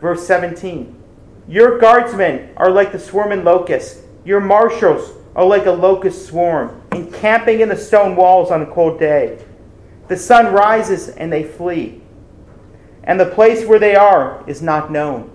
[0.00, 0.94] Verse 17
[1.48, 7.60] Your guardsmen are like the swarming locusts, your marshals are like a locust swarm, encamping
[7.60, 9.44] in the stone walls on a cold day.
[10.08, 12.00] The sun rises and they flee,
[13.04, 15.30] and the place where they are is not known.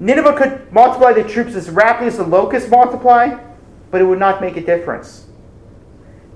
[0.00, 3.38] Nineveh could multiply the troops as rapidly as the locusts multiply,
[3.90, 5.26] but it would not make a difference.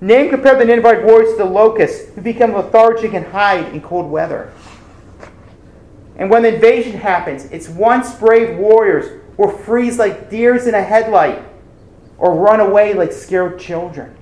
[0.01, 4.09] Nahum compared the Ninevite warriors to the locusts who become lethargic and hide in cold
[4.09, 4.53] weather.
[6.19, 10.83] And when the invasion happens, its once brave warriors will freeze like deers in a
[10.83, 11.43] headlight
[12.19, 14.17] or run away like scared children.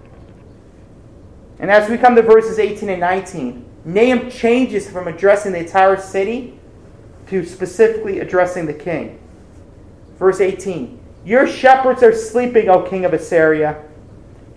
[1.59, 5.98] And as we come to verses 18 and 19, Nahum changes from addressing the entire
[5.98, 6.59] city
[7.28, 9.18] to specifically addressing the king.
[10.18, 13.82] Verse 18 Your shepherds are sleeping, O king of Assyria.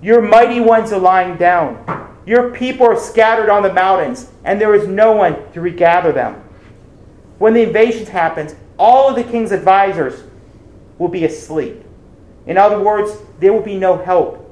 [0.02, 2.18] Your mighty ones are lying down.
[2.26, 6.42] Your people are scattered on the mountains, and there is no one to regather them.
[7.40, 10.24] When the invasion happens, all of the king's advisors
[10.98, 11.84] will be asleep.
[12.46, 14.46] In other words, there will be no help.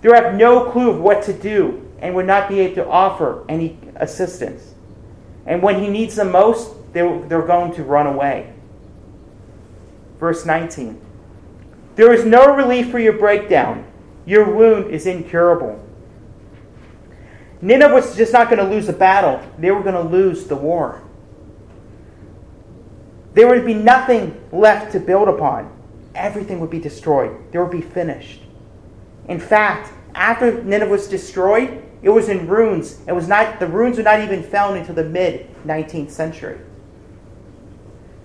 [0.00, 2.88] They will have no clue of what to do and would not be able to
[2.88, 4.74] offer any assistance.
[5.46, 8.52] And when he needs them most, they're, they're going to run away.
[10.18, 11.00] Verse 19
[11.94, 13.86] There is no relief for your breakdown,
[14.26, 15.84] your wound is incurable.
[17.60, 20.56] Nineveh was just not going to lose the battle, they were going to lose the
[20.56, 21.02] war.
[23.34, 25.70] There would be nothing left to build upon.
[26.14, 27.36] Everything would be destroyed.
[27.52, 28.42] There would be finished.
[29.28, 32.98] In fact, after Nineveh was destroyed, it was in ruins.
[33.06, 36.58] It was not the ruins were not even found until the mid 19th century.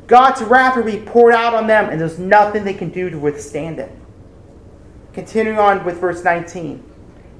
[0.07, 3.17] God's wrath will be poured out on them, and there's nothing they can do to
[3.17, 3.91] withstand it.
[5.13, 6.83] Continuing on with verse 19.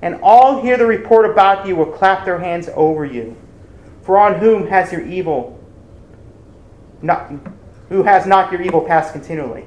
[0.01, 3.35] And all hear the report about you will clap their hands over you.
[4.01, 5.59] For on whom has your evil
[7.03, 7.31] not
[7.89, 9.65] who has not your evil passed continually?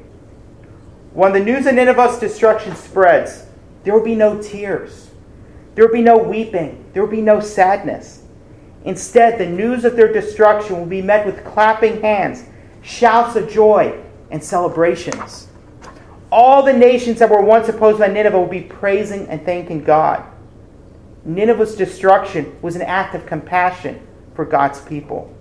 [1.12, 3.46] When the news of Nineveh's destruction spreads,
[3.84, 5.10] there will be no tears.
[5.74, 6.84] There will be no weeping.
[6.92, 8.24] There will be no sadness.
[8.84, 12.44] Instead, the news of their destruction will be met with clapping hands
[12.86, 15.48] shouts of joy, and celebrations.
[16.30, 20.24] All the nations that were once opposed by Nineveh will be praising and thanking God.
[21.24, 25.34] Nineveh's destruction was an act of compassion for God's people.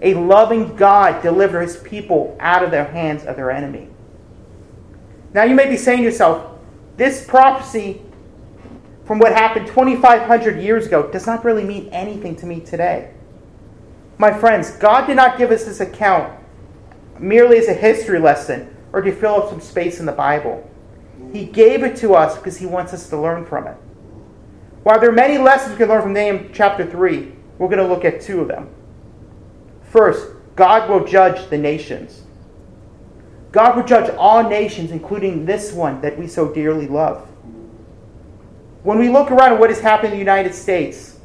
[0.00, 3.88] A loving God delivered his people out of the hands of their enemy.
[5.32, 6.58] Now you may be saying to yourself,
[6.96, 8.02] this prophecy
[9.04, 13.12] from what happened 2,500 years ago does not really mean anything to me today.
[14.18, 16.32] My friends, God did not give us this account
[17.18, 20.68] merely as a history lesson or to fill up some space in the Bible.
[21.32, 23.76] He gave it to us because He wants us to learn from it.
[24.82, 27.86] While there are many lessons we can learn from Nahum chapter 3, we're going to
[27.86, 28.68] look at two of them.
[29.90, 32.22] First, God will judge the nations.
[33.52, 37.26] God will judge all nations, including this one that we so dearly love.
[38.82, 41.18] When we look around at what has happened in the United States,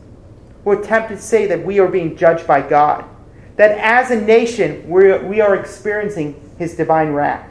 [0.63, 3.05] we're tempted to say that we are being judged by God.
[3.57, 7.47] That as a nation, we're, we are experiencing His divine wrath.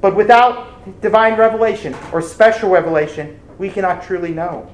[0.00, 4.70] But without divine revelation or special revelation, we cannot truly know.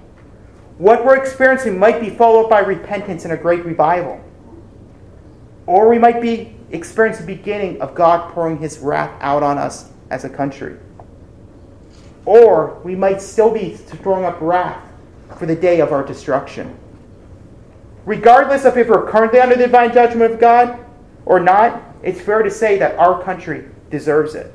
[0.79, 4.21] What we're experiencing might be followed by repentance and a great revival.
[5.67, 9.91] Or we might be experiencing the beginning of God pouring his wrath out on us
[10.11, 10.77] as a country.
[12.25, 14.87] Or we might still be storing up wrath
[15.39, 16.77] for the day of our destruction.
[18.05, 20.85] Regardless of if we're currently under the divine judgment of God
[21.27, 24.55] or not, it's fair to say that our country deserves it.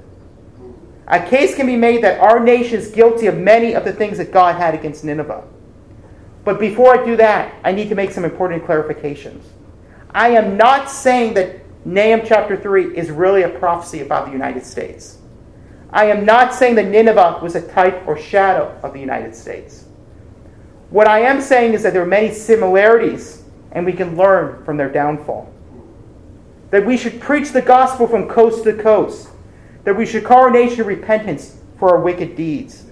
[1.07, 4.17] A case can be made that our nation is guilty of many of the things
[4.17, 5.43] that God had against Nineveh.
[6.43, 9.43] But before I do that, I need to make some important clarifications.
[10.15, 14.65] I am not saying that Nahum chapter 3 is really a prophecy about the United
[14.65, 15.17] States.
[15.89, 19.83] I am not saying that Nineveh was a type or shadow of the United States.
[20.89, 23.43] What I am saying is that there are many similarities
[23.73, 25.53] and we can learn from their downfall.
[26.71, 29.27] That we should preach the gospel from coast to coast
[29.83, 32.85] that we should call our nation to repentance for our wicked deeds.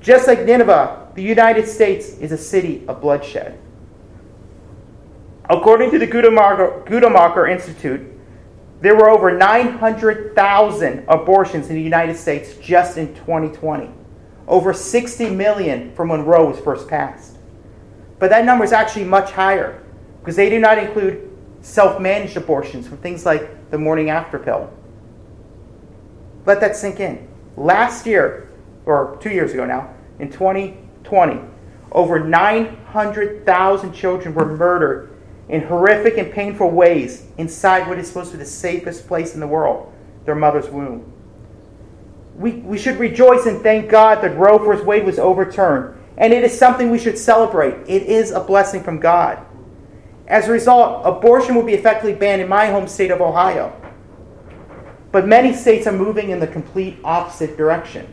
[0.00, 3.56] Just like Nineveh, the United States is a city of bloodshed.
[5.50, 8.10] According to the Guttmacher Institute,
[8.80, 13.90] there were over 900,000 abortions in the United States just in 2020.
[14.46, 17.36] Over 60 million from when Roe was first passed.
[18.18, 19.82] But that number is actually much higher
[20.20, 21.30] because they do not include
[21.60, 24.72] self managed abortions from things like the morning after pill.
[26.46, 27.26] Let that sink in.
[27.56, 28.50] Last year,
[28.86, 31.40] or two years ago now, in 2020,
[31.92, 35.13] over 900,000 children were murdered
[35.48, 39.40] in horrific and painful ways inside what is supposed to be the safest place in
[39.40, 39.92] the world,
[40.24, 41.12] their mother's womb.
[42.36, 44.82] We, we should rejoice and thank God that Roe v.
[44.82, 47.74] Wade was overturned, and it is something we should celebrate.
[47.88, 49.44] It is a blessing from God.
[50.26, 53.78] As a result, abortion will be effectively banned in my home state of Ohio.
[55.12, 58.08] But many states are moving in the complete opposite direction.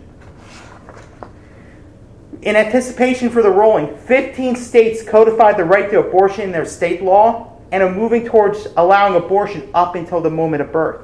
[2.41, 7.03] In anticipation for the ruling, 15 states codified the right to abortion in their state
[7.03, 11.01] law and are moving towards allowing abortion up until the moment of birth.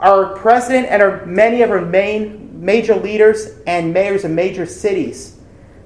[0.00, 5.38] Our president and our, many of our main major leaders and mayors of major cities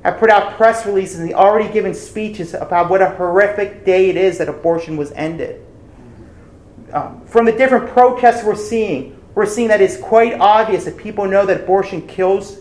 [0.03, 4.17] have put out press releases and already given speeches about what a horrific day it
[4.17, 5.65] is that abortion was ended
[6.93, 11.27] um, from the different protests we're seeing, we're seeing that it's quite obvious that people
[11.27, 12.60] know that abortion kills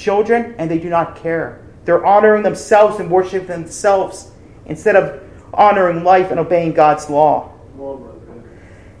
[0.00, 1.60] children and they do not care.
[1.84, 4.30] They're honoring themselves and worshiping themselves
[4.66, 5.22] instead of
[5.52, 7.52] honoring life and obeying God's law.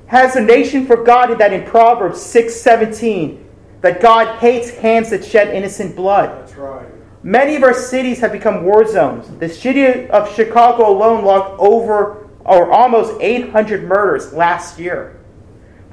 [0.06, 3.38] Has the nation forgotten that in Proverbs 6:17
[3.80, 6.30] that God hates hands that shed innocent blood?
[6.40, 6.86] That's right.
[7.22, 9.30] Many of our cities have become war zones.
[9.38, 15.16] The city of Chicago alone logged over or almost 800 murders last year.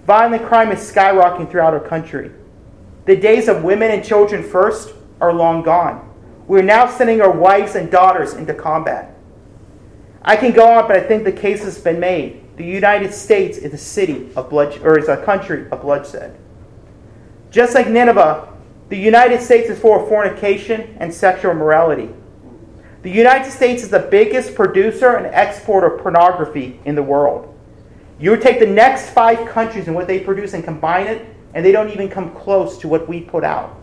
[0.05, 2.32] Violent crime is skyrocketing throughout our country.
[3.05, 6.03] The days of women and children first are long gone.
[6.47, 9.15] We're now sending our wives and daughters into combat.
[10.22, 12.43] I can go on, but I think the case has been made.
[12.57, 16.38] The United States is a city of blood, or is a country of bloodshed.
[17.51, 18.53] Just like Nineveh,
[18.89, 22.09] the United States is of fornication and sexual immorality.
[23.03, 27.53] The United States is the biggest producer and exporter of pornography in the world.
[28.20, 31.65] You would take the next five countries and what they produce and combine it, and
[31.65, 33.82] they don't even come close to what we put out.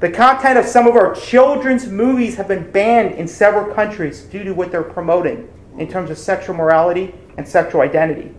[0.00, 4.44] The content of some of our children's movies have been banned in several countries due
[4.44, 5.48] to what they're promoting
[5.78, 8.34] in terms of sexual morality and sexual identity.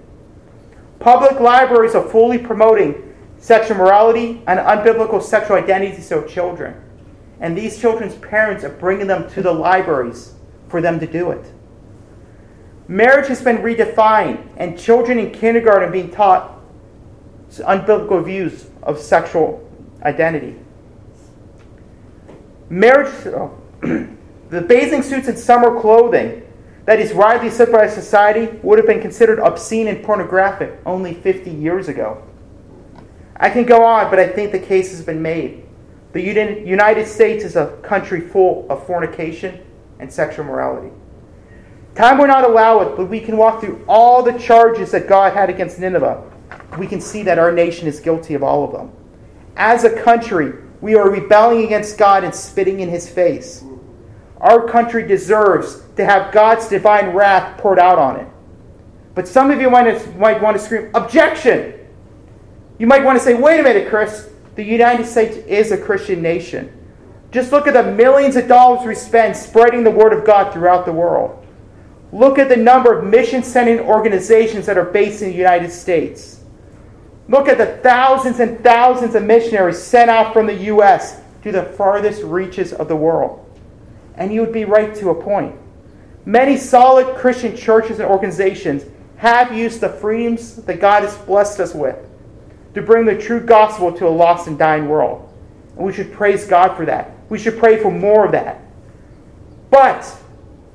[0.99, 6.75] Public libraries are fully promoting sexual morality and unbiblical sexual identities of children
[7.41, 10.35] and these children's parents are bringing them to the libraries
[10.69, 11.43] for them to do it.
[12.87, 16.59] Marriage has been redefined, and children in kindergarten are being taught
[17.49, 19.67] unbiblical views of sexual
[20.03, 20.55] identity.
[22.71, 23.53] Marriage, oh,
[24.49, 26.41] the bathing suits and summer clothing
[26.85, 31.51] that is widely accepted by society would have been considered obscene and pornographic only 50
[31.51, 32.23] years ago.
[33.35, 35.65] I can go on, but I think the case has been made.
[36.13, 39.59] The United States is a country full of fornication
[39.99, 40.93] and sexual morality.
[41.93, 45.33] Time will not allow it, but we can walk through all the charges that God
[45.33, 46.23] had against Nineveh.
[46.77, 48.93] We can see that our nation is guilty of all of them.
[49.57, 53.63] As a country, we are rebelling against God and spitting in his face.
[54.37, 58.27] Our country deserves to have God's divine wrath poured out on it.
[59.13, 61.75] But some of you might, might want to scream, Objection!
[62.79, 64.29] You might want to say, Wait a minute, Chris.
[64.55, 66.75] The United States is a Christian nation.
[67.31, 70.85] Just look at the millions of dollars we spend spreading the Word of God throughout
[70.85, 71.45] the world.
[72.11, 76.40] Look at the number of mission sending organizations that are based in the United States.
[77.31, 81.21] Look at the thousands and thousands of missionaries sent out from the U.S.
[81.43, 83.47] to the farthest reaches of the world.
[84.15, 85.55] And you would be right to a point.
[86.25, 88.83] Many solid Christian churches and organizations
[89.15, 91.95] have used the freedoms that God has blessed us with
[92.73, 95.33] to bring the true gospel to a lost and dying world.
[95.77, 97.11] And we should praise God for that.
[97.29, 98.59] We should pray for more of that.
[99.69, 100.17] But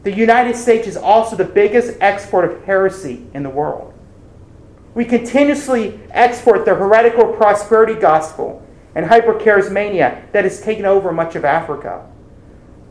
[0.04, 3.92] the United States is also the biggest export of heresy in the world.
[4.96, 11.44] We continuously export the heretical prosperity gospel and hypercharismania that has taken over much of
[11.44, 12.10] Africa.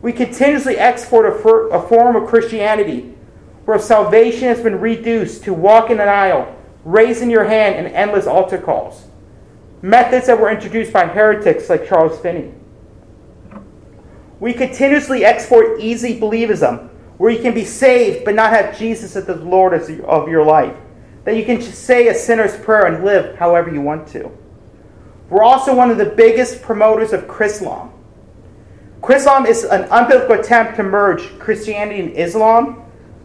[0.03, 3.15] We continuously export a, for, a form of Christianity
[3.65, 8.27] where salvation has been reduced to walk in an aisle, raising your hand, and endless
[8.27, 9.07] altar calls.
[9.81, 12.53] Methods that were introduced by heretics like Charles Finney.
[14.39, 16.87] We continuously export easy believism,
[17.17, 20.77] where you can be saved but not have Jesus as the Lord of your life.
[21.25, 24.31] That you can just say a sinner's prayer and live however you want to.
[25.29, 27.91] We're also one of the biggest promoters of Chrislam.
[29.01, 32.83] Chrislam is an unbiblical attempt to merge Christianity and Islam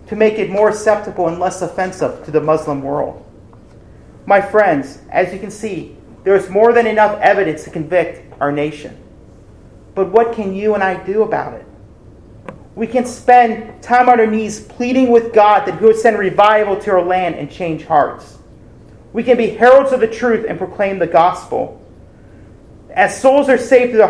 [0.08, 3.24] to make it more acceptable and less offensive to the Muslim world.
[4.26, 8.52] My friends, as you can see, there is more than enough evidence to convict our
[8.52, 8.96] nation.
[9.94, 11.66] But what can you and I do about it?
[12.80, 16.80] We can spend time on our knees pleading with God that He would send revival
[16.80, 18.38] to our land and change hearts.
[19.12, 21.78] We can be heralds of the truth and proclaim the gospel.
[22.88, 24.00] As souls are saved,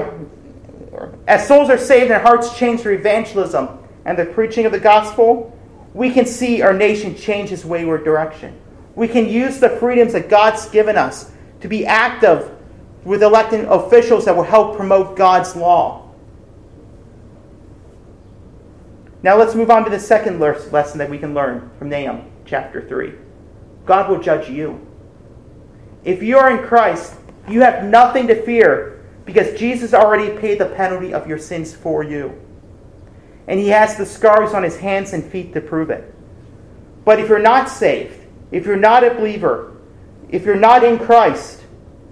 [1.26, 3.70] as souls are saved and hearts changed through evangelism
[4.04, 5.52] and the preaching of the gospel,
[5.92, 8.56] we can see our nation change its wayward direction.
[8.94, 12.48] We can use the freedoms that God's given us to be active
[13.02, 16.09] with electing officials that will help promote God's law.
[19.22, 22.86] Now let's move on to the second lesson that we can learn from Nahum chapter
[22.86, 23.12] 3.
[23.84, 24.86] God will judge you.
[26.04, 27.14] If you are in Christ,
[27.48, 32.02] you have nothing to fear because Jesus already paid the penalty of your sins for
[32.02, 32.40] you.
[33.46, 36.14] And he has the scars on his hands and feet to prove it.
[37.04, 38.18] But if you're not saved,
[38.50, 39.76] if you're not a believer,
[40.30, 41.62] if you're not in Christ,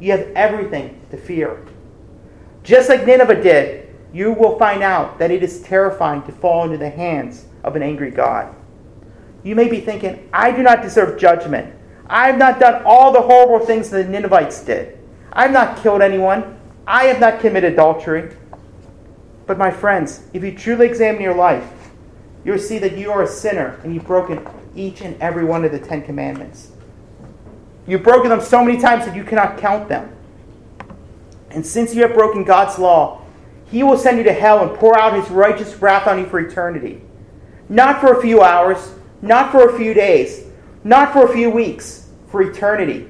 [0.01, 1.65] you have everything to fear.
[2.63, 6.79] Just like Nineveh did, you will find out that it is terrifying to fall into
[6.79, 8.55] the hands of an angry God.
[9.43, 11.75] You may be thinking, I do not deserve judgment.
[12.07, 14.99] I have not done all the horrible things the Ninevites did.
[15.33, 16.59] I have not killed anyone.
[16.87, 18.35] I have not committed adultery.
[19.47, 21.71] But my friends, if you truly examine your life,
[22.45, 25.73] you'll see that you are a sinner and you've broken each and every one of
[25.73, 26.73] the Ten Commandments.
[27.87, 30.15] You've broken them so many times that you cannot count them.
[31.51, 33.18] And since you have broken God's law,
[33.71, 36.41] he will send you to hell and pour out his righteous wrath on you for
[36.41, 37.03] eternity.
[37.69, 40.47] Not for a few hours, not for a few days,
[40.85, 43.09] not for a few weeks, for eternity.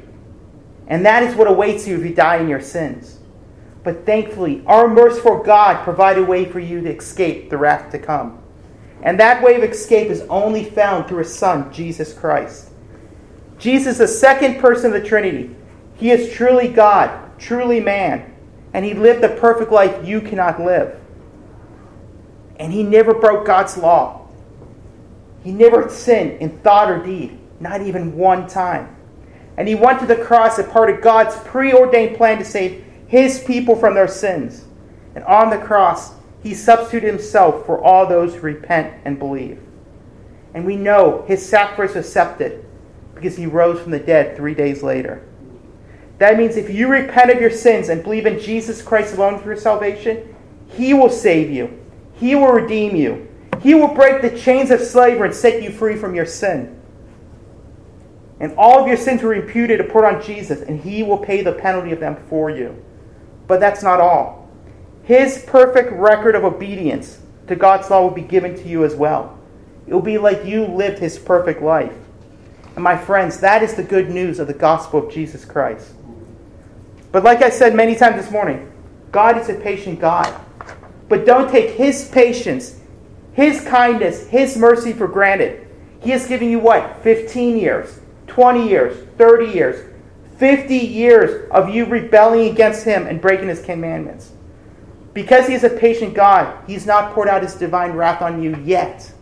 [0.88, 3.18] And that is what awaits you if you die in your sins.
[3.84, 7.98] But thankfully, our merciful God provided a way for you to escape the wrath to
[7.98, 8.42] come.
[9.02, 12.70] And that way of escape is only found through his Son, Jesus Christ.
[13.58, 15.54] Jesus, the second person of the Trinity,
[15.94, 18.34] he is truly God, truly man
[18.78, 21.00] and he lived the perfect life you cannot live.
[22.60, 24.28] And he never broke God's law.
[25.42, 28.94] He never sinned in thought or deed, not even one time.
[29.56, 33.40] And he went to the cross as part of God's preordained plan to save his
[33.40, 34.64] people from their sins.
[35.16, 36.12] And on the cross,
[36.44, 39.60] he substituted himself for all those who repent and believe.
[40.54, 42.64] And we know his sacrifice was accepted
[43.16, 45.27] because he rose from the dead three days later.
[46.18, 49.46] That means if you repent of your sins and believe in Jesus Christ alone for
[49.46, 50.34] your salvation,
[50.70, 51.78] He will save you.
[52.14, 53.28] He will redeem you.
[53.60, 56.80] He will break the chains of slavery and set you free from your sin.
[58.40, 61.42] And all of your sins were imputed to put on Jesus, and He will pay
[61.42, 62.82] the penalty of them for you.
[63.46, 64.48] But that's not all.
[65.04, 69.38] His perfect record of obedience to God's law will be given to you as well.
[69.86, 71.96] It will be like you lived his perfect life.
[72.74, 75.94] And my friends, that is the good news of the gospel of Jesus Christ.
[77.12, 78.70] But like I said many times this morning,
[79.12, 80.34] God is a patient God.
[81.08, 82.78] But don't take his patience,
[83.32, 85.66] his kindness, his mercy for granted.
[86.00, 87.02] He has given you what?
[87.02, 89.94] 15 years, 20 years, 30 years,
[90.36, 94.32] 50 years of you rebelling against him and breaking his commandments.
[95.14, 98.54] Because he is a patient God, he's not poured out his divine wrath on you
[98.64, 99.12] yet.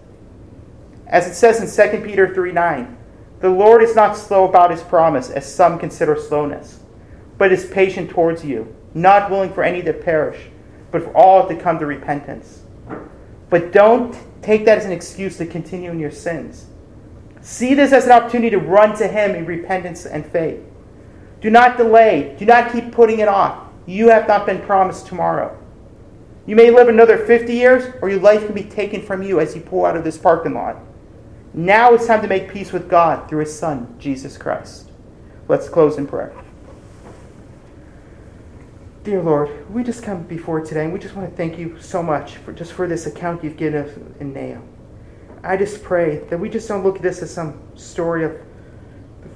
[1.06, 2.98] As it says in 2 Peter 3 9,
[3.40, 6.80] the Lord is not slow about his promise, as some consider slowness,
[7.38, 10.48] but is patient towards you, not willing for any to perish,
[10.90, 12.62] but for all to come to repentance.
[13.50, 16.66] But don't take that as an excuse to continue in your sins.
[17.40, 20.60] See this as an opportunity to run to him in repentance and faith.
[21.40, 22.34] Do not delay.
[22.38, 23.68] Do not keep putting it off.
[23.86, 25.56] You have not been promised tomorrow.
[26.46, 29.54] You may live another 50 years, or your life can be taken from you as
[29.54, 30.78] you pull out of this parking lot.
[31.54, 34.90] Now it's time to make peace with God through his Son, Jesus Christ.
[35.48, 36.32] Let's close in prayer.
[39.06, 42.02] Dear Lord, we just come before today and we just want to thank you so
[42.02, 44.68] much for just for this account you've given us in Nahum.
[45.44, 48.36] I just pray that we just don't look at this as some story of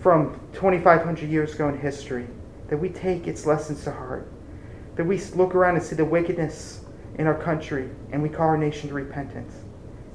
[0.00, 2.26] from 2,500 years ago in history,
[2.66, 4.28] that we take its lessons to heart,
[4.96, 6.80] that we look around and see the wickedness
[7.14, 9.54] in our country and we call our nation to repentance.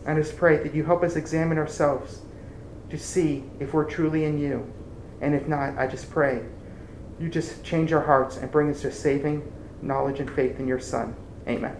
[0.05, 2.23] I just pray that you help us examine ourselves
[2.89, 4.69] to see if we're truly in you.
[5.21, 6.43] And if not, I just pray
[7.19, 9.51] you just change our hearts and bring us to saving
[9.81, 11.15] knowledge and faith in your Son.
[11.47, 11.75] Amen.